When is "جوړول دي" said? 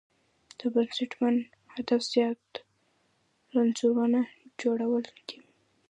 4.61-5.39